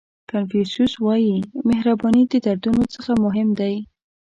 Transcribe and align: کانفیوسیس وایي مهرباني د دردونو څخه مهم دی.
کانفیوسیس 0.31 0.91
وایي 1.05 1.35
مهرباني 1.69 2.23
د 2.27 2.33
دردونو 2.45 2.83
څخه 2.95 3.11
مهم 3.25 3.49
دی. 3.59 3.75